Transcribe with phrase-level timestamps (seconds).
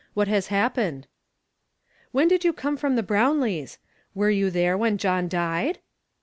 [0.15, 1.05] What has happened?""
[2.11, 3.77] When did you come from the Brownlees'?
[4.15, 5.77] Were you there when John died